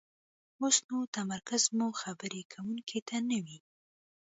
[0.61, 3.57] اوسو نو تمرکز مو خبرې کوونکي ته نه وي،